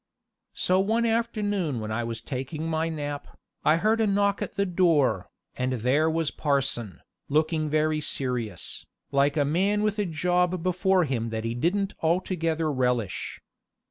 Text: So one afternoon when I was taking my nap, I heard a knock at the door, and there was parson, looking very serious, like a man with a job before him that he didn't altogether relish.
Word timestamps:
So 0.55 0.79
one 0.79 1.05
afternoon 1.05 1.79
when 1.79 1.91
I 1.91 2.03
was 2.03 2.23
taking 2.23 2.65
my 2.67 2.89
nap, 2.89 3.37
I 3.63 3.77
heard 3.77 4.01
a 4.01 4.07
knock 4.07 4.41
at 4.41 4.53
the 4.53 4.65
door, 4.65 5.29
and 5.55 5.73
there 5.73 6.09
was 6.09 6.31
parson, 6.31 7.01
looking 7.29 7.69
very 7.69 8.01
serious, 8.01 8.83
like 9.11 9.37
a 9.37 9.45
man 9.45 9.83
with 9.83 9.99
a 9.99 10.05
job 10.07 10.63
before 10.63 11.03
him 11.03 11.29
that 11.29 11.43
he 11.43 11.53
didn't 11.53 11.93
altogether 12.01 12.71
relish. 12.71 13.41